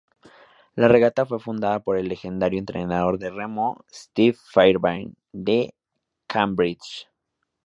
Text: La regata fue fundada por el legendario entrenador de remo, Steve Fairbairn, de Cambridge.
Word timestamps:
La 0.73 0.87
regata 0.87 1.27
fue 1.27 1.39
fundada 1.39 1.79
por 1.79 1.95
el 1.95 2.07
legendario 2.09 2.57
entrenador 2.57 3.19
de 3.19 3.29
remo, 3.29 3.85
Steve 3.93 4.35
Fairbairn, 4.45 5.15
de 5.31 5.75
Cambridge. 6.25 7.07